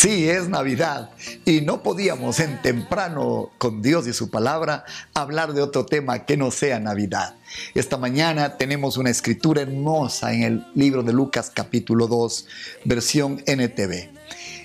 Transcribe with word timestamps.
Sí, 0.00 0.28
es 0.28 0.48
Navidad 0.48 1.10
y 1.44 1.60
no 1.60 1.82
podíamos 1.82 2.38
en 2.38 2.62
temprano 2.62 3.50
con 3.58 3.82
Dios 3.82 4.06
y 4.06 4.12
su 4.12 4.30
palabra 4.30 4.84
hablar 5.12 5.54
de 5.54 5.60
otro 5.60 5.86
tema 5.86 6.24
que 6.24 6.36
no 6.36 6.52
sea 6.52 6.78
Navidad. 6.78 7.34
Esta 7.74 7.96
mañana 7.96 8.58
tenemos 8.58 8.96
una 8.96 9.10
escritura 9.10 9.62
hermosa 9.62 10.32
en 10.32 10.42
el 10.44 10.66
libro 10.76 11.02
de 11.02 11.12
Lucas 11.12 11.50
capítulo 11.52 12.06
2, 12.06 12.46
versión 12.84 13.42
NTV. 13.44 14.08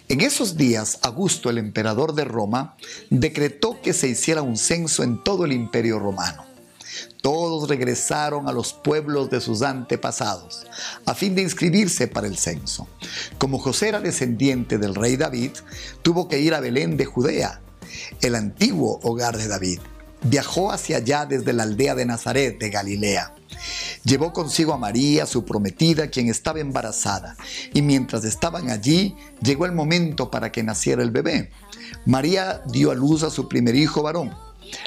En 0.07 0.21
esos 0.21 0.55
días, 0.55 0.99
Augusto, 1.01 1.49
el 1.49 1.57
emperador 1.57 2.13
de 2.13 2.25
Roma, 2.25 2.77
decretó 3.09 3.81
que 3.81 3.93
se 3.93 4.09
hiciera 4.09 4.43
un 4.43 4.55
censo 4.55 5.01
en 5.01 5.23
todo 5.23 5.45
el 5.45 5.51
imperio 5.51 5.97
romano. 5.97 6.52
Todos 7.21 7.69
regresaron 7.69 8.47
a 8.47 8.51
los 8.51 8.73
pueblos 8.73 9.29
de 9.29 9.41
sus 9.41 9.61
antepasados 9.61 10.65
a 11.05 11.13
fin 11.13 11.35
de 11.35 11.41
inscribirse 11.41 12.07
para 12.07 12.27
el 12.27 12.37
censo. 12.37 12.87
Como 13.37 13.59
José 13.59 13.89
era 13.89 13.99
descendiente 13.99 14.77
del 14.77 14.95
rey 14.95 15.15
David, 15.15 15.51
tuvo 16.01 16.27
que 16.27 16.39
ir 16.39 16.53
a 16.53 16.59
Belén 16.59 16.97
de 16.97 17.05
Judea, 17.05 17.61
el 18.21 18.35
antiguo 18.35 18.99
hogar 19.03 19.37
de 19.37 19.47
David. 19.47 19.79
Viajó 20.23 20.71
hacia 20.71 20.97
allá 20.97 21.25
desde 21.25 21.53
la 21.53 21.63
aldea 21.63 21.95
de 21.95 22.05
Nazaret 22.05 22.57
de 22.59 22.69
Galilea. 22.69 23.35
Llevó 24.03 24.33
consigo 24.33 24.73
a 24.73 24.77
María, 24.77 25.25
su 25.25 25.45
prometida, 25.45 26.07
quien 26.07 26.29
estaba 26.29 26.59
embarazada, 26.59 27.35
y 27.73 27.81
mientras 27.81 28.25
estaban 28.25 28.69
allí, 28.69 29.15
llegó 29.41 29.65
el 29.65 29.71
momento 29.71 30.29
para 30.29 30.51
que 30.51 30.63
naciera 30.63 31.03
el 31.03 31.11
bebé. 31.11 31.51
María 32.05 32.61
dio 32.67 32.91
a 32.91 32.95
luz 32.95 33.23
a 33.23 33.29
su 33.29 33.47
primer 33.47 33.75
hijo 33.75 34.03
varón, 34.03 34.33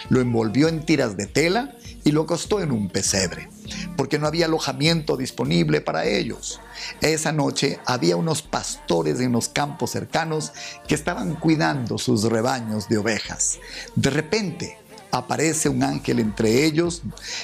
lo 0.08 0.20
envolvió 0.20 0.68
en 0.68 0.84
tiras 0.84 1.16
de 1.16 1.26
tela 1.26 1.74
y 2.06 2.12
lo 2.12 2.22
acostó 2.22 2.60
en 2.60 2.70
un 2.70 2.88
pesebre, 2.88 3.50
porque 3.96 4.20
no 4.20 4.28
había 4.28 4.46
alojamiento 4.46 5.16
disponible 5.16 5.80
para 5.80 6.04
ellos. 6.06 6.60
Esa 7.00 7.32
noche 7.32 7.80
había 7.84 8.16
unos 8.16 8.42
pastores 8.42 9.18
en 9.18 9.32
los 9.32 9.48
campos 9.48 9.90
cercanos 9.90 10.52
que 10.86 10.94
estaban 10.94 11.34
cuidando 11.34 11.98
sus 11.98 12.22
rebaños 12.22 12.88
de 12.88 12.98
ovejas. 12.98 13.58
De 13.96 14.10
repente, 14.10 14.78
aparece 15.10 15.68
un 15.68 15.82
ángel 15.82 16.20
entre 16.20 16.64
ellos 16.64 17.02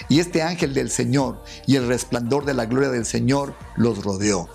y 0.09 0.21
este 0.21 0.43
ángel 0.43 0.75
del 0.75 0.91
Señor 0.91 1.43
y 1.67 1.75
el 1.75 1.89
resplandor 1.89 2.45
de 2.45 2.55
la 2.55 2.67
gloria 2.67 2.91
del 2.91 3.05
Señor 3.05 3.57
los 3.77 4.05
rodeó. 4.05 4.49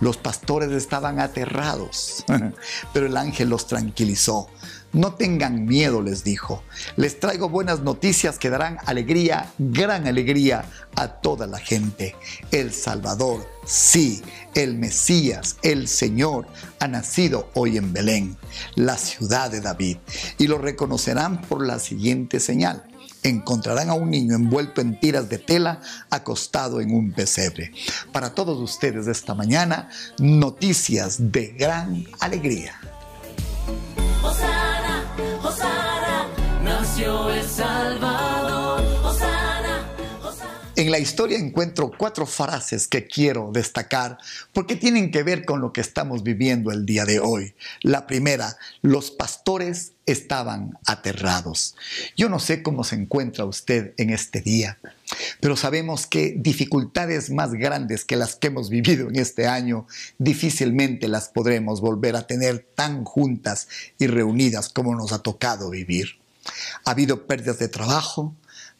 Los 0.00 0.18
pastores 0.18 0.72
estaban 0.72 1.20
aterrados, 1.20 2.22
pero 2.92 3.06
el 3.06 3.16
ángel 3.16 3.48
los 3.48 3.66
tranquilizó. 3.66 4.48
No 4.94 5.14
tengan 5.14 5.66
miedo, 5.66 6.00
les 6.00 6.22
dijo. 6.22 6.62
Les 6.96 7.18
traigo 7.18 7.48
buenas 7.48 7.80
noticias 7.80 8.38
que 8.38 8.48
darán 8.48 8.78
alegría, 8.86 9.52
gran 9.58 10.06
alegría 10.06 10.64
a 10.94 11.08
toda 11.08 11.48
la 11.48 11.58
gente. 11.58 12.14
El 12.52 12.72
Salvador, 12.72 13.44
sí, 13.66 14.22
el 14.54 14.76
Mesías, 14.78 15.56
el 15.62 15.88
Señor, 15.88 16.46
ha 16.78 16.86
nacido 16.86 17.50
hoy 17.54 17.76
en 17.76 17.92
Belén, 17.92 18.36
la 18.76 18.96
ciudad 18.96 19.50
de 19.50 19.60
David. 19.60 19.96
Y 20.38 20.46
lo 20.46 20.58
reconocerán 20.58 21.42
por 21.42 21.66
la 21.66 21.80
siguiente 21.80 22.38
señal 22.38 22.84
encontrarán 23.24 23.88
a 23.88 23.94
un 23.94 24.10
niño 24.10 24.36
envuelto 24.36 24.80
en 24.80 25.00
tiras 25.00 25.28
de 25.28 25.38
tela 25.38 25.80
acostado 26.10 26.80
en 26.80 26.94
un 26.94 27.12
pesebre. 27.12 27.72
Para 28.12 28.34
todos 28.34 28.60
ustedes 28.60 29.06
esta 29.06 29.34
mañana, 29.34 29.88
noticias 30.18 31.32
de 31.32 31.48
gran 31.48 32.04
alegría. 32.20 32.78
En 40.76 40.90
la 40.92 40.98
historia 41.00 41.38
encuentro 41.38 41.90
cuatro 41.96 42.24
frases 42.24 42.86
que 42.86 43.08
quiero 43.08 43.50
destacar 43.52 44.18
porque 44.52 44.76
tienen 44.76 45.10
que 45.10 45.24
ver 45.24 45.44
con 45.44 45.60
lo 45.60 45.72
que 45.72 45.80
estamos 45.80 46.22
viviendo 46.22 46.70
el 46.70 46.86
día 46.86 47.04
de 47.04 47.18
hoy. 47.18 47.54
La 47.82 48.06
primera, 48.06 48.56
los 48.82 49.10
pastores 49.10 49.92
estaban 50.06 50.78
aterrados. 50.86 51.74
Yo 52.16 52.28
no 52.28 52.38
sé 52.38 52.62
cómo 52.62 52.84
se 52.84 52.94
encuentra 52.94 53.44
usted 53.44 53.92
en 53.96 54.10
este 54.10 54.40
día, 54.40 54.78
pero 55.40 55.56
sabemos 55.56 56.06
que 56.06 56.34
dificultades 56.36 57.28
más 57.30 57.54
grandes 57.54 58.04
que 58.04 58.14
las 58.16 58.36
que 58.36 58.48
hemos 58.48 58.70
vivido 58.70 59.08
en 59.08 59.16
este 59.16 59.48
año 59.48 59.88
difícilmente 60.18 61.08
las 61.08 61.28
podremos 61.28 61.80
volver 61.80 62.14
a 62.14 62.28
tener 62.28 62.64
tan 62.76 63.04
juntas 63.04 63.66
y 63.98 64.06
reunidas 64.06 64.68
como 64.68 64.94
nos 64.94 65.12
ha 65.12 65.20
tocado 65.20 65.70
vivir. 65.70 66.23
Ha 66.84 66.90
habido 66.90 67.26
pérdidas 67.26 67.58
de 67.58 67.68
trabajo, 67.68 68.34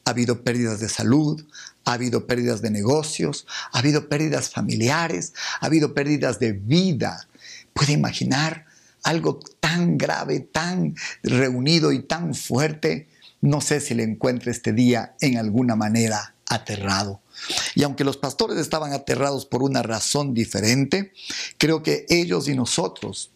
ha 0.04 0.10
habido 0.10 0.42
pérdidas 0.42 0.80
de 0.80 0.88
salud, 0.88 1.44
ha 1.84 1.94
habido 1.94 2.26
pérdidas 2.26 2.62
de 2.62 2.70
negocios, 2.70 3.46
ha 3.72 3.78
habido 3.78 4.08
pérdidas 4.08 4.50
familiares, 4.50 5.32
ha 5.60 5.66
habido 5.66 5.94
pérdidas 5.94 6.38
de 6.38 6.52
vida. 6.52 7.26
¿Puede 7.72 7.92
imaginar 7.92 8.66
algo 9.02 9.40
tan 9.60 9.98
grave, 9.98 10.40
tan 10.40 10.94
reunido 11.22 11.92
y 11.92 12.00
tan 12.00 12.34
fuerte? 12.34 13.08
No 13.40 13.60
sé 13.60 13.80
si 13.80 13.94
le 13.94 14.02
encuentre 14.02 14.50
este 14.50 14.72
día 14.72 15.14
en 15.20 15.38
alguna 15.38 15.76
manera 15.76 16.34
aterrado. 16.48 17.20
Y 17.74 17.82
aunque 17.82 18.04
los 18.04 18.16
pastores 18.16 18.58
estaban 18.58 18.92
aterrados 18.92 19.46
por 19.46 19.62
una 19.62 19.82
razón 19.82 20.34
diferente, 20.34 21.12
creo 21.58 21.82
que 21.82 22.06
ellos 22.08 22.48
y 22.48 22.54
nosotros 22.54 23.30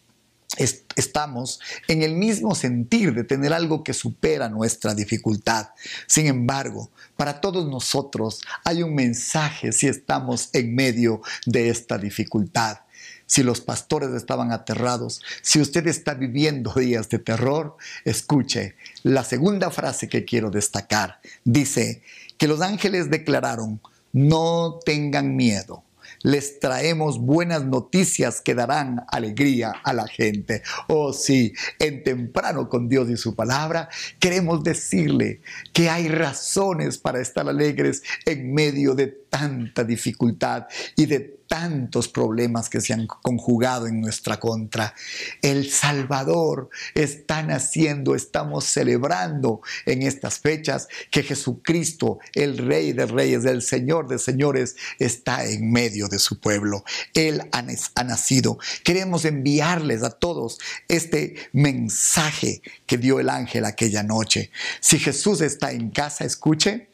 estamos 0.57 1.59
en 1.87 2.01
el 2.01 2.15
mismo 2.15 2.55
sentir 2.55 3.13
de 3.13 3.23
tener 3.23 3.53
algo 3.53 3.83
que 3.83 3.93
supera 3.93 4.49
nuestra 4.49 4.93
dificultad. 4.95 5.69
Sin 6.07 6.27
embargo, 6.27 6.89
para 7.15 7.39
todos 7.39 7.67
nosotros 7.67 8.41
hay 8.63 8.83
un 8.83 8.95
mensaje 8.95 9.71
si 9.71 9.87
estamos 9.87 10.49
en 10.53 10.75
medio 10.75 11.21
de 11.45 11.69
esta 11.69 11.97
dificultad. 11.97 12.79
Si 13.25 13.43
los 13.43 13.61
pastores 13.61 14.09
estaban 14.11 14.51
aterrados, 14.51 15.21
si 15.43 15.61
usted 15.61 15.85
está 15.85 16.15
viviendo 16.15 16.73
días 16.73 17.09
de 17.09 17.19
terror, 17.19 17.77
escuche 18.03 18.75
la 19.03 19.23
segunda 19.23 19.69
frase 19.69 20.09
que 20.09 20.25
quiero 20.25 20.49
destacar. 20.49 21.19
Dice 21.43 22.01
que 22.39 22.47
los 22.47 22.61
ángeles 22.61 23.11
declararon, 23.11 23.81
no 24.13 24.79
tengan 24.83 25.35
miedo 25.35 25.83
les 26.21 26.59
traemos 26.59 27.19
buenas 27.19 27.65
noticias 27.65 28.41
que 28.41 28.55
darán 28.55 29.05
alegría 29.09 29.73
a 29.83 29.93
la 29.93 30.07
gente. 30.07 30.63
Oh 30.87 31.13
sí, 31.13 31.53
en 31.79 32.03
temprano 32.03 32.69
con 32.69 32.87
Dios 32.89 33.09
y 33.09 33.17
su 33.17 33.35
palabra, 33.35 33.89
queremos 34.19 34.63
decirle 34.63 35.41
que 35.73 35.89
hay 35.89 36.07
razones 36.07 36.97
para 36.97 37.21
estar 37.21 37.47
alegres 37.47 38.03
en 38.25 38.53
medio 38.53 38.95
de 38.95 39.07
tanta 39.07 39.83
dificultad 39.83 40.67
y 40.95 41.05
de 41.05 41.38
tantos 41.49 42.07
problemas 42.07 42.69
que 42.69 42.79
se 42.79 42.93
han 42.93 43.07
conjugado 43.07 43.87
en 43.87 43.99
nuestra 43.99 44.39
contra. 44.39 44.93
El 45.41 45.69
Salvador 45.69 46.69
está 46.93 47.41
naciendo, 47.41 48.15
estamos 48.15 48.65
celebrando 48.65 49.61
en 49.85 50.03
estas 50.03 50.39
fechas 50.39 50.87
que 51.11 51.23
Jesucristo, 51.23 52.19
el 52.33 52.59
Rey 52.59 52.93
de 52.93 53.07
Reyes, 53.07 53.45
el 53.45 53.63
Señor 53.63 54.07
de 54.07 54.19
Señores, 54.19 54.75
está 54.99 55.43
en 55.43 55.71
medio 55.71 56.07
de 56.07 56.19
su 56.19 56.39
pueblo. 56.39 56.83
Él 57.15 57.41
ha, 57.51 58.03
nacido. 58.03 58.59
Queremos 58.83 59.25
enviarles 59.25 60.03
a 60.03 60.11
todos 60.11 60.59
este 60.87 61.35
mensaje 61.51 62.61
que 62.85 62.97
dio 62.97 63.19
el 63.19 63.29
ángel 63.29 63.65
aquella 63.65 64.03
noche. 64.03 64.51
Si 64.81 64.99
Jesús 64.99 65.41
está 65.41 65.71
en 65.71 65.89
casa, 65.89 66.25
escuche, 66.25 66.89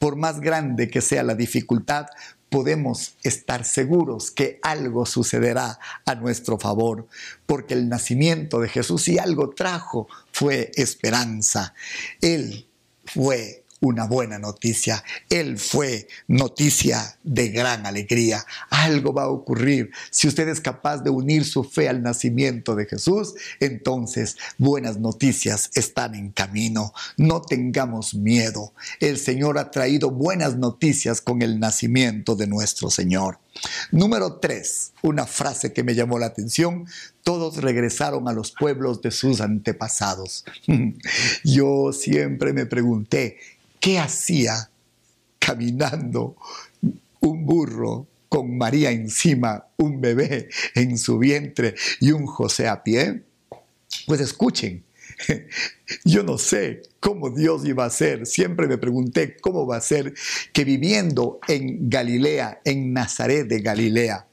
por 0.00 0.16
más 0.16 0.40
grande 0.40 0.88
que 0.88 1.00
sea 1.00 1.22
la 1.22 1.34
dificultad, 1.36 2.06
podemos 2.50 3.14
estar 3.22 3.64
seguros 3.64 4.30
que 4.30 4.58
algo 4.62 5.06
sucederá 5.06 5.78
a 6.04 6.14
nuestro 6.16 6.58
favor, 6.58 7.06
porque 7.46 7.74
el 7.74 7.88
nacimiento 7.88 8.60
de 8.60 8.68
Jesús 8.68 9.08
y 9.08 9.18
algo 9.18 9.50
trajo 9.50 10.08
fue 10.32 10.70
esperanza. 10.74 11.74
Él 12.20 12.66
fue 13.06 13.59
una 13.80 14.06
buena 14.06 14.38
noticia. 14.38 15.02
Él 15.28 15.58
fue 15.58 16.06
noticia 16.28 17.18
de 17.22 17.48
gran 17.48 17.86
alegría. 17.86 18.44
Algo 18.70 19.12
va 19.12 19.24
a 19.24 19.28
ocurrir. 19.28 19.90
Si 20.10 20.28
usted 20.28 20.48
es 20.48 20.60
capaz 20.60 20.98
de 20.98 21.10
unir 21.10 21.44
su 21.44 21.64
fe 21.64 21.88
al 21.88 22.02
nacimiento 22.02 22.74
de 22.74 22.86
Jesús, 22.86 23.34
entonces 23.58 24.36
buenas 24.58 24.98
noticias 24.98 25.70
están 25.74 26.14
en 26.14 26.30
camino. 26.30 26.92
No 27.16 27.40
tengamos 27.40 28.14
miedo. 28.14 28.74
El 29.00 29.18
Señor 29.18 29.58
ha 29.58 29.70
traído 29.70 30.10
buenas 30.10 30.56
noticias 30.56 31.20
con 31.20 31.42
el 31.42 31.58
nacimiento 31.58 32.36
de 32.36 32.46
nuestro 32.46 32.90
Señor. 32.90 33.38
Número 33.90 34.38
tres, 34.38 34.92
una 35.02 35.26
frase 35.26 35.72
que 35.72 35.82
me 35.82 35.94
llamó 35.94 36.18
la 36.18 36.26
atención, 36.26 36.86
todos 37.22 37.56
regresaron 37.56 38.28
a 38.28 38.32
los 38.32 38.52
pueblos 38.52 39.02
de 39.02 39.10
sus 39.10 39.40
antepasados. 39.40 40.44
Yo 41.44 41.92
siempre 41.92 42.52
me 42.52 42.66
pregunté, 42.66 43.38
¿Qué 43.80 43.98
hacía 43.98 44.70
caminando 45.38 46.36
un 47.20 47.46
burro 47.46 48.06
con 48.28 48.56
María 48.56 48.90
encima, 48.90 49.66
un 49.78 50.00
bebé 50.00 50.48
en 50.74 50.98
su 50.98 51.18
vientre 51.18 51.74
y 51.98 52.12
un 52.12 52.26
José 52.26 52.68
a 52.68 52.82
pie? 52.82 53.22
Pues 54.06 54.20
escuchen, 54.20 54.84
yo 56.04 56.22
no 56.22 56.36
sé 56.36 56.82
cómo 57.00 57.30
Dios 57.30 57.64
iba 57.64 57.86
a 57.86 57.90
ser. 57.90 58.26
Siempre 58.26 58.68
me 58.68 58.76
pregunté 58.76 59.36
cómo 59.40 59.66
va 59.66 59.78
a 59.78 59.80
ser 59.80 60.14
que 60.52 60.64
viviendo 60.64 61.40
en 61.48 61.88
Galilea, 61.88 62.60
en 62.64 62.92
Nazaret 62.92 63.48
de 63.48 63.60
Galilea, 63.60 64.26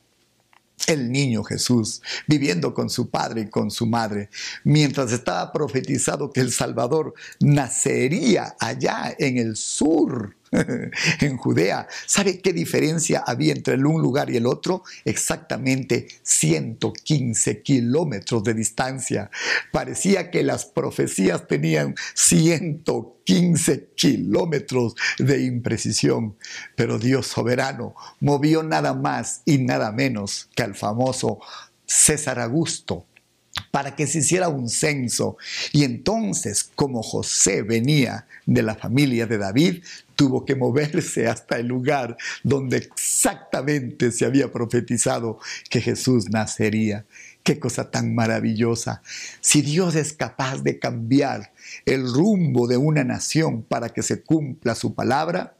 el 0.85 1.11
niño 1.11 1.43
Jesús, 1.43 2.01
viviendo 2.27 2.73
con 2.73 2.89
su 2.89 3.09
padre 3.09 3.41
y 3.41 3.49
con 3.49 3.71
su 3.71 3.85
madre, 3.85 4.29
mientras 4.63 5.11
estaba 5.11 5.51
profetizado 5.51 6.31
que 6.31 6.41
el 6.41 6.51
Salvador 6.51 7.13
nacería 7.39 8.55
allá 8.59 9.15
en 9.17 9.37
el 9.37 9.55
sur 9.55 10.36
en 11.21 11.37
Judea. 11.37 11.87
¿Sabe 12.05 12.39
qué 12.39 12.53
diferencia 12.53 13.23
había 13.25 13.53
entre 13.53 13.75
un 13.75 14.01
lugar 14.01 14.29
y 14.29 14.37
el 14.37 14.45
otro? 14.45 14.83
Exactamente 15.05 16.07
115 16.23 17.61
kilómetros 17.61 18.43
de 18.43 18.53
distancia. 18.53 19.29
Parecía 19.71 20.31
que 20.31 20.43
las 20.43 20.65
profecías 20.65 21.47
tenían 21.47 21.95
115 22.13 23.89
kilómetros 23.95 24.95
de 25.19 25.43
imprecisión, 25.43 26.37
pero 26.75 26.97
Dios 26.97 27.27
soberano 27.27 27.95
movió 28.19 28.63
nada 28.63 28.93
más 28.93 29.41
y 29.45 29.57
nada 29.59 29.91
menos 29.91 30.49
que 30.55 30.63
al 30.63 30.75
famoso 30.75 31.39
César 31.85 32.39
Augusto 32.39 33.05
para 33.71 33.95
que 33.95 34.07
se 34.07 34.19
hiciera 34.19 34.49
un 34.49 34.69
censo. 34.69 35.37
Y 35.71 35.83
entonces, 35.83 36.69
como 36.75 37.03
José 37.03 37.61
venía 37.61 38.25
de 38.45 38.63
la 38.63 38.75
familia 38.75 39.27
de 39.27 39.37
David, 39.37 39.83
tuvo 40.15 40.45
que 40.45 40.55
moverse 40.55 41.27
hasta 41.27 41.57
el 41.57 41.67
lugar 41.67 42.17
donde 42.43 42.77
exactamente 42.77 44.11
se 44.11 44.25
había 44.25 44.51
profetizado 44.51 45.39
que 45.69 45.81
Jesús 45.81 46.29
nacería. 46.29 47.05
Qué 47.43 47.59
cosa 47.59 47.91
tan 47.91 48.13
maravillosa. 48.13 49.01
Si 49.39 49.61
Dios 49.61 49.95
es 49.95 50.11
capaz 50.11 50.63
de 50.63 50.79
cambiar 50.79 51.53
el 51.85 52.11
rumbo 52.11 52.67
de 52.67 52.77
una 52.77 53.03
nación 53.05 53.63
para 53.63 53.89
que 53.89 54.03
se 54.03 54.21
cumpla 54.21 54.75
su 54.75 54.93
palabra, 54.93 55.53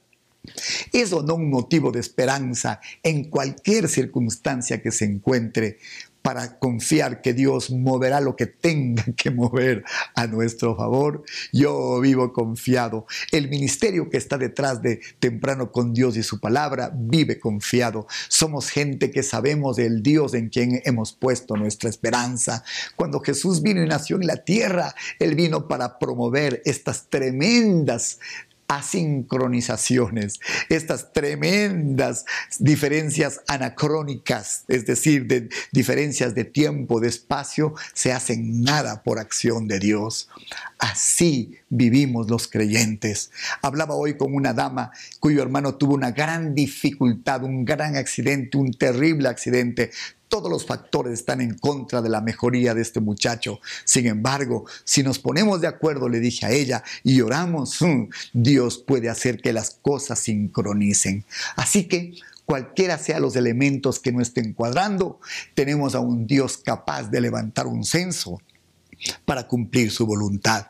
¿Es 0.94 1.11
o 1.13 1.23
no 1.23 1.35
un 1.35 1.49
motivo 1.49 1.91
de 1.91 1.99
esperanza 1.99 2.79
en 3.03 3.25
cualquier 3.25 3.89
circunstancia 3.89 4.81
que 4.81 4.91
se 4.91 5.05
encuentre? 5.05 5.79
Para 6.27 6.59
confiar 6.59 7.21
que 7.21 7.33
Dios 7.33 7.71
moverá 7.71 8.19
lo 8.19 8.35
que 8.35 8.47
tenga 8.47 9.06
que 9.15 9.31
mover 9.31 9.85
a 10.13 10.27
nuestro 10.27 10.75
favor. 10.75 11.24
Yo 11.53 12.01
vivo 12.01 12.33
confiado. 12.33 13.06
El 13.31 13.47
ministerio 13.47 14.09
que 14.09 14.18
está 14.18 14.38
detrás 14.38 14.81
de 14.81 15.00
temprano 15.19 15.71
con 15.71 15.94
Dios 15.94 16.18
y 16.18 16.24
su 16.24 16.41
palabra 16.41 16.91
vive 16.94 17.39
confiado. 17.39 18.07
Somos 18.27 18.69
gente 18.69 19.09
que 19.09 19.24
sabemos 19.24 19.77
del 19.77 20.03
Dios 20.03 20.33
en 20.33 20.50
quien 20.50 20.81
hemos 20.83 21.13
puesto 21.13 21.56
nuestra 21.56 21.89
esperanza. 21.89 22.62
Cuando 22.97 23.21
Jesús 23.21 23.62
vino 23.62 23.81
y 23.81 23.88
nació 23.88 24.18
en 24.18 24.27
la 24.27 24.44
tierra, 24.44 24.94
Él 25.19 25.33
vino 25.33 25.69
para 25.69 25.97
promover 25.97 26.62
estas 26.65 27.07
tremendas 27.07 28.19
asincronizaciones, 28.68 30.40
estas 30.69 31.14
tremendas 31.14 32.25
diferencias 32.60 33.42
anacrónicas, 33.48 34.66
es 34.68 34.86
decir, 34.86 35.25
de 35.28 35.50
diferencias 35.72 36.36
de 36.36 36.44
tiempo, 36.44 37.00
de 37.00 37.08
espacio, 37.08 37.74
se 37.94 38.12
hacen 38.12 38.64
nada 38.64 39.04
por 39.04 39.19
acción 39.19 39.68
de 39.68 39.80
Dios. 39.80 40.30
Así 40.79 41.56
vivimos 41.69 42.29
los 42.29 42.47
creyentes. 42.47 43.31
Hablaba 43.62 43.95
hoy 43.95 44.15
con 44.15 44.33
una 44.33 44.53
dama 44.53 44.91
cuyo 45.19 45.41
hermano 45.41 45.75
tuvo 45.75 45.95
una 45.95 46.12
gran 46.12 46.53
dificultad, 46.53 47.44
un 47.44 47.65
gran 47.65 47.95
accidente, 47.95 48.57
un 48.57 48.71
terrible 48.74 49.27
accidente, 49.27 49.91
todos 50.27 50.51
los 50.51 50.65
factores 50.65 51.13
están 51.13 51.41
en 51.41 51.57
contra 51.57 52.01
de 52.01 52.09
la 52.09 52.21
mejoría 52.21 52.74
de 52.74 52.81
este 52.81 53.00
muchacho. 53.00 53.59
Sin 53.85 54.07
embargo, 54.07 54.65
si 54.83 55.03
nos 55.03 55.19
ponemos 55.19 55.62
de 55.62 55.68
acuerdo, 55.68 56.09
le 56.09 56.19
dije 56.19 56.45
a 56.45 56.51
ella, 56.51 56.83
y 57.03 57.21
oramos, 57.21 57.81
mm, 57.81 58.09
Dios 58.33 58.77
puede 58.77 59.09
hacer 59.09 59.41
que 59.41 59.53
las 59.53 59.80
cosas 59.81 60.19
sincronicen. 60.19 61.25
Así 61.56 61.85
que 61.85 62.13
cualquiera 62.45 62.97
sea 62.97 63.19
los 63.19 63.35
elementos 63.35 64.00
que 64.00 64.12
no 64.12 64.21
estén 64.21 64.53
cuadrando, 64.53 65.19
tenemos 65.53 65.95
a 65.95 66.00
un 66.00 66.27
Dios 66.27 66.57
capaz 66.57 67.09
de 67.09 67.21
levantar 67.21 67.68
un 67.68 67.83
censo 67.83 68.41
para 69.25 69.47
cumplir 69.47 69.91
su 69.91 70.05
voluntad. 70.05 70.67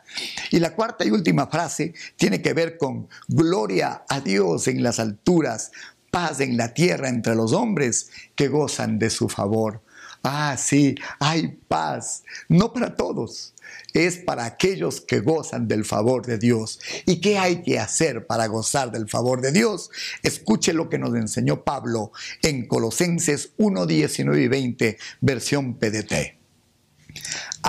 Y 0.51 0.59
la 0.59 0.75
cuarta 0.75 1.05
y 1.05 1.11
última 1.11 1.47
frase 1.47 1.93
tiene 2.15 2.41
que 2.41 2.53
ver 2.53 2.77
con 2.77 3.07
gloria 3.27 4.03
a 4.09 4.19
Dios 4.19 4.67
en 4.67 4.83
las 4.83 4.99
alturas, 4.99 5.71
paz 6.11 6.39
en 6.39 6.57
la 6.57 6.73
tierra 6.73 7.09
entre 7.09 7.35
los 7.35 7.53
hombres 7.53 8.09
que 8.35 8.47
gozan 8.47 8.99
de 8.99 9.09
su 9.09 9.29
favor. 9.29 9.81
Ah, 10.23 10.57
sí, 10.57 10.95
hay 11.19 11.59
paz, 11.67 12.23
no 12.49 12.73
para 12.73 12.95
todos, 12.95 13.53
es 13.93 14.17
para 14.17 14.45
aquellos 14.45 14.99
que 15.01 15.19
gozan 15.19 15.67
del 15.67 15.85
favor 15.85 16.25
de 16.25 16.37
Dios. 16.37 16.79
¿Y 17.05 17.21
qué 17.21 17.37
hay 17.37 17.61
que 17.61 17.79
hacer 17.79 18.25
para 18.25 18.47
gozar 18.47 18.91
del 18.91 19.07
favor 19.07 19.41
de 19.41 19.51
Dios? 19.51 19.89
Escuche 20.23 20.73
lo 20.73 20.89
que 20.89 20.97
nos 20.97 21.15
enseñó 21.15 21.63
Pablo 21.63 22.11
en 22.41 22.67
Colosenses 22.67 23.51
1, 23.57 23.85
19 23.85 24.41
y 24.41 24.47
20, 24.47 24.97
versión 25.21 25.75
PDT. 25.75 26.37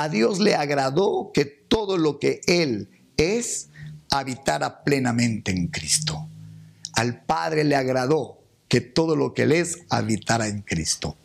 A 0.00 0.09
Dios 0.09 0.39
le 0.39 0.55
agradó 0.55 1.33
que 1.35 1.45
todo 1.45 1.99
lo 1.99 2.21
que 2.21 2.41
Él 2.47 2.89
es 3.17 3.69
habitara 4.12 4.85
plenamente 4.85 5.50
en 5.50 5.67
Cristo. 5.67 6.29
Al 6.93 7.25
Padre 7.25 7.65
le 7.65 7.75
agradó 7.75 8.39
que 8.69 8.81
todo 8.81 9.17
lo 9.17 9.35
que 9.35 9.43
él 9.43 9.50
es 9.50 9.81
habitara 9.91 10.47
en 10.47 10.62
Cristo. 10.62 11.17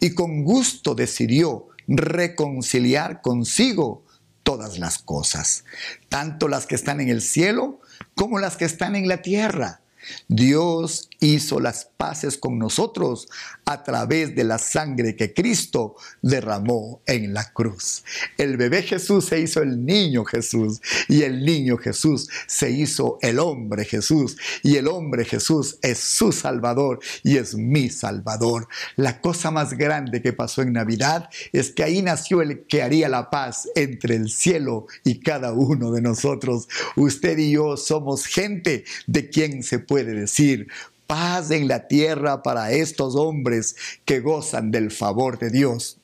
Y 0.00 0.14
con 0.14 0.42
gusto 0.42 0.96
decidió 0.96 1.68
reconciliar 1.86 3.20
consigo 3.20 4.02
todas 4.42 4.80
las 4.80 4.98
cosas, 4.98 5.62
tanto 6.08 6.48
las 6.48 6.66
que 6.66 6.74
están 6.74 7.00
en 7.00 7.10
el 7.10 7.22
cielo 7.22 7.80
como 8.16 8.40
las 8.40 8.56
que 8.56 8.64
están 8.64 8.96
en 8.96 9.06
la 9.06 9.22
tierra 9.22 9.80
Dios 10.28 11.08
hizo 11.20 11.60
las 11.60 11.86
paces 11.96 12.38
con 12.38 12.58
nosotros 12.58 13.28
a 13.64 13.82
través 13.82 14.34
de 14.34 14.44
la 14.44 14.58
sangre 14.58 15.16
que 15.16 15.34
Cristo 15.34 15.96
derramó 16.22 17.02
en 17.06 17.34
la 17.34 17.52
cruz. 17.52 18.04
El 18.36 18.56
bebé 18.56 18.82
Jesús 18.82 19.26
se 19.26 19.40
hizo 19.40 19.62
el 19.62 19.84
niño 19.84 20.24
Jesús 20.24 20.80
y 21.08 21.22
el 21.22 21.44
niño 21.44 21.76
Jesús 21.76 22.28
se 22.46 22.70
hizo 22.70 23.18
el 23.20 23.38
hombre 23.38 23.84
Jesús 23.84 24.36
y 24.62 24.76
el 24.76 24.88
hombre 24.88 25.24
Jesús 25.24 25.78
es 25.82 25.98
su 25.98 26.32
Salvador 26.32 27.00
y 27.24 27.36
es 27.36 27.54
mi 27.54 27.90
Salvador. 27.90 28.68
La 28.96 29.20
cosa 29.20 29.50
más 29.50 29.74
grande 29.74 30.22
que 30.22 30.32
pasó 30.32 30.62
en 30.62 30.72
Navidad 30.72 31.28
es 31.52 31.72
que 31.72 31.82
ahí 31.82 32.00
nació 32.00 32.42
el 32.42 32.64
que 32.66 32.82
haría 32.82 33.08
la 33.08 33.30
paz 33.30 33.68
entre 33.74 34.14
el 34.14 34.30
cielo 34.30 34.86
y 35.04 35.20
cada 35.20 35.52
uno 35.52 35.90
de 35.90 36.00
nosotros. 36.00 36.68
Usted 36.96 37.38
y 37.38 37.52
yo 37.52 37.76
somos 37.76 38.26
gente 38.26 38.84
de 39.06 39.28
quien 39.30 39.62
se 39.62 39.78
puede 39.78 39.97
puede 39.98 40.14
decir, 40.14 40.68
paz 41.08 41.50
en 41.50 41.66
la 41.66 41.88
tierra 41.88 42.40
para 42.40 42.70
estos 42.70 43.16
hombres 43.16 43.74
que 44.04 44.20
gozan 44.20 44.70
del 44.70 44.92
favor 44.92 45.40
de 45.40 45.50
Dios. 45.50 45.98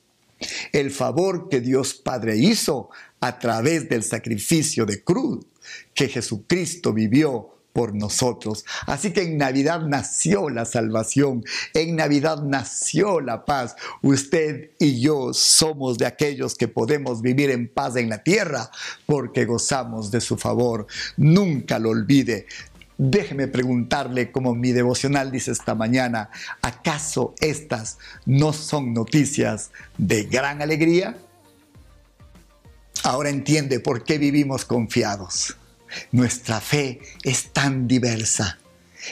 El 0.73 0.91
favor 0.91 1.47
que 1.47 1.61
Dios 1.61 1.93
Padre 1.93 2.35
hizo 2.35 2.89
a 3.21 3.39
través 3.39 3.87
del 3.87 4.03
sacrificio 4.03 4.85
de 4.85 5.01
cruz 5.01 5.45
que 5.93 6.09
Jesucristo 6.09 6.91
vivió 6.91 7.51
por 7.71 7.95
nosotros. 7.95 8.65
Así 8.85 9.11
que 9.11 9.21
en 9.21 9.37
Navidad 9.37 9.79
nació 9.79 10.49
la 10.49 10.65
salvación, 10.65 11.45
en 11.73 11.95
Navidad 11.95 12.43
nació 12.43 13.21
la 13.21 13.45
paz. 13.45 13.77
Usted 14.01 14.71
y 14.77 14.99
yo 14.99 15.33
somos 15.33 15.97
de 15.97 16.05
aquellos 16.05 16.55
que 16.55 16.67
podemos 16.67 17.21
vivir 17.21 17.49
en 17.49 17.69
paz 17.69 17.95
en 17.95 18.09
la 18.09 18.23
tierra 18.23 18.69
porque 19.05 19.45
gozamos 19.45 20.11
de 20.11 20.19
su 20.19 20.35
favor. 20.35 20.85
Nunca 21.15 21.79
lo 21.79 21.91
olvide. 21.91 22.45
Déjeme 22.97 23.47
preguntarle, 23.47 24.31
como 24.31 24.55
mi 24.55 24.71
devocional 24.71 25.29
dice 25.29 25.51
esta 25.51 25.75
mañana, 25.75 26.29
¿acaso 26.61 27.35
estas 27.41 27.97
no 28.25 28.53
son 28.53 28.93
noticias 28.93 29.71
de 29.97 30.23
gran 30.23 30.61
alegría? 30.61 31.17
Ahora 33.03 33.29
entiende 33.29 33.81
por 33.81 34.05
qué 34.05 34.17
vivimos 34.17 34.63
confiados. 34.63 35.57
Nuestra 36.11 36.61
fe 36.61 36.99
es 37.23 37.51
tan 37.51 37.87
diversa, 37.87 38.59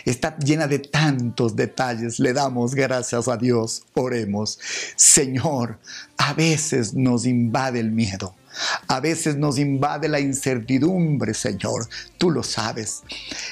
está 0.06 0.38
llena 0.38 0.68
de 0.68 0.80
tantos 0.80 1.56
detalles. 1.56 2.20
Le 2.20 2.32
damos 2.32 2.76
gracias 2.76 3.28
a 3.28 3.36
Dios, 3.36 3.84
oremos. 3.94 4.60
Señor, 4.96 5.78
a 6.18 6.34
veces 6.34 6.94
nos 6.94 7.26
invade 7.26 7.82
el 7.82 7.92
miedo 7.92 8.34
a 8.88 9.00
veces 9.00 9.36
nos 9.36 9.58
invade 9.58 10.08
la 10.08 10.20
incertidumbre, 10.20 11.34
Señor. 11.34 11.88
Tú 12.18 12.32
lo 12.32 12.44
sabes. 12.44 13.04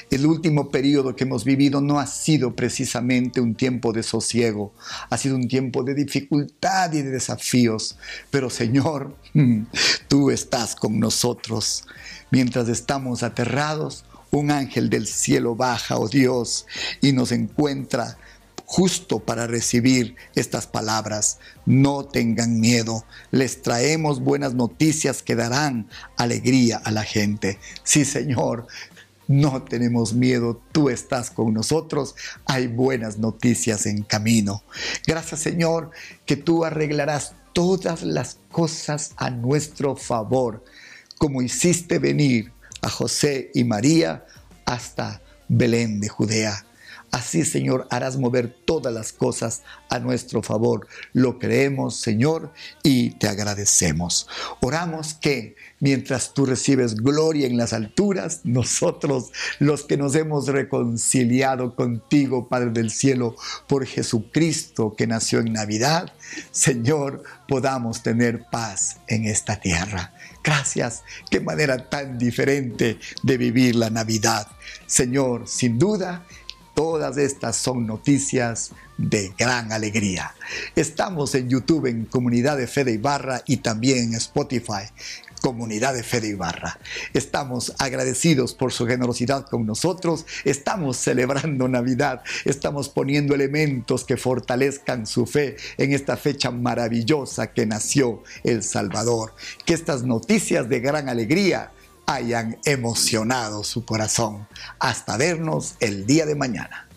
El 0.10 0.26
último 0.26 0.70
periodo 0.70 1.16
que 1.16 1.24
hemos 1.24 1.44
vivido 1.44 1.82
no 1.82 2.00
ha 2.00 2.08
sido 2.08 2.56
precisamente 2.56 3.42
un 3.42 3.56
tiempo 3.56 3.92
de 3.94 4.04
sosiego. 4.04 4.74
Ha 5.10 5.18
sido 5.18 5.36
un 5.36 5.48
tiempo 5.48 5.84
de 5.84 5.96
dificultad 5.96 6.94
y 6.94 7.02
de 7.02 7.12
desafíos. 7.12 7.98
Pero, 8.30 8.50
Señor, 8.50 9.16
tú 10.08 10.32
estás 10.32 10.76
con 10.76 11.00
nosotros. 11.00 11.86
Mientras 12.30 12.70
estamos 12.70 13.24
aterrados, 13.24 14.06
un 14.32 14.52
ángel 14.52 14.90
del 14.90 15.08
cielo 15.08 15.56
baja, 15.56 15.98
oh 15.98 16.08
Dios, 16.08 16.66
y 17.02 17.12
nos 17.12 17.32
encuentra 17.32 18.18
justo 18.72 19.20
para 19.20 19.48
recibir 19.48 20.16
estas 20.34 20.66
palabras. 20.66 21.40
No 21.66 22.06
tengan 22.06 22.62
miedo, 22.62 23.04
les 23.30 23.62
traemos 23.62 24.22
buenas 24.22 24.54
noticias 24.54 25.22
que 25.22 25.36
darán 25.36 25.90
alegría 26.16 26.78
a 26.78 26.92
la 26.92 27.04
gente. 27.04 27.60
Sí, 27.84 28.06
Señor, 28.06 28.68
No 29.28 29.64
tenemos 29.64 30.14
miedo, 30.14 30.62
tú 30.74 30.90
estás 30.90 31.32
con 31.32 31.54
nosotros. 31.54 32.16
Hay 32.46 32.68
buenas 32.68 33.18
noticias 33.18 33.86
en 33.86 34.04
camino. 34.04 34.64
Gracias 35.08 35.40
Señor 35.40 35.92
que 36.26 36.36
tú 36.36 36.66
arreglarás 36.66 37.34
todas 37.54 38.04
las 38.04 38.40
cosas 38.52 39.12
a 39.16 39.30
nuestro 39.30 39.96
favor, 39.96 40.66
como 41.18 41.42
hiciste 41.42 42.00
venir 42.00 42.52
a 42.82 42.90
José 42.90 43.52
y 43.54 43.64
María 43.64 44.26
hasta 44.66 45.22
Belén 45.48 46.02
de 46.02 46.10
Judea. 46.10 46.66
Así, 47.12 47.44
Señor, 47.44 47.88
harás 47.90 48.18
mover 48.18 48.56
todas 48.66 48.94
las 48.94 49.12
cosas 49.12 49.64
a 49.90 50.00
nuestro 50.00 50.42
favor. 50.42 50.88
Lo 51.12 51.40
creemos, 51.40 51.98
Señor, 51.98 52.54
y 52.84 53.12
te 53.12 53.28
agradecemos. 53.28 54.28
Oramos 54.62 55.14
que 55.16 55.58
mientras 55.82 56.34
tú 56.34 56.46
recibes 56.46 56.96
gloria 56.96 57.48
en 57.48 57.58
las 57.58 57.74
alturas, 57.74 58.42
nosotros, 58.46 59.32
los 59.60 59.84
que 59.84 59.98
nos 59.98 60.16
hemos 60.16 60.48
reconciliado 60.48 61.76
contigo, 61.76 62.48
Padre 62.48 62.70
del 62.70 62.92
cielo, 62.92 63.36
por 63.68 63.86
Jesucristo 63.86 64.96
que 64.96 65.06
nació 65.06 65.40
en 65.40 65.52
Navidad, 65.52 66.14
Señor, 66.52 67.24
podamos 67.48 68.04
tener 68.04 68.46
paz 68.50 68.98
en 69.08 69.26
esta 69.26 69.60
tierra. 69.60 70.14
Gracias, 70.44 71.04
qué 71.30 71.40
manera 71.40 71.90
tan 71.90 72.18
diferente 72.18 72.98
de 73.22 73.38
vivir 73.38 73.76
la 73.76 73.90
Navidad. 73.90 74.48
Señor, 74.88 75.48
sin 75.48 75.78
duda, 75.78 76.26
Todas 76.82 77.16
estas 77.18 77.58
son 77.58 77.86
noticias 77.86 78.72
de 78.98 79.32
gran 79.38 79.72
alegría. 79.72 80.34
Estamos 80.76 81.36
en 81.36 81.48
YouTube 81.48 81.86
en 81.86 82.06
Comunidad 82.06 82.58
de 82.58 82.66
Fe 82.66 82.84
de 82.84 82.94
Ibarra 82.94 83.44
y 83.46 83.58
también 83.58 84.00
en 84.00 84.16
Spotify. 84.16 84.90
Comunidad 85.42 85.94
de 85.94 86.02
Fe 86.02 86.22
de 86.22 86.30
Ibarra. 86.30 86.80
Estamos 87.14 87.76
agradecidos 87.78 88.56
por 88.56 88.72
su 88.74 88.88
generosidad 88.88 89.46
con 89.48 89.68
nosotros. 89.68 90.26
Estamos 90.44 90.98
celebrando 90.98 91.68
Navidad. 91.68 92.24
Estamos 92.46 92.90
poniendo 92.90 93.36
elementos 93.36 94.04
que 94.04 94.18
fortalezcan 94.18 95.06
su 95.06 95.28
fe 95.28 95.58
en 95.78 95.94
esta 95.94 96.18
fecha 96.18 96.50
maravillosa 96.50 97.54
que 97.54 97.68
nació 97.68 98.24
el 98.44 98.64
Salvador. 98.64 99.36
Que 99.66 99.76
estas 99.76 100.02
noticias 100.02 100.68
de 100.68 100.80
gran 100.80 101.10
alegría 101.10 101.70
hayan 102.14 102.58
emocionado 102.66 103.64
su 103.64 103.86
corazón. 103.86 104.48
Hasta 104.80 105.18
vernos 105.18 105.76
el 105.80 106.06
día 106.06 106.26
de 106.26 106.36
mañana. 106.36 106.88